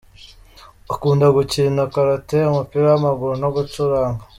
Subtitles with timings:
[0.93, 4.21] Akunda gukina karate, umupira w’amaguru no gucuranga.